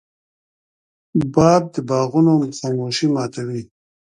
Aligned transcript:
باد 1.33 1.63
د 1.73 1.75
باغونو 1.89 2.33
خاموشي 2.57 3.07
ماتوي 3.15 3.61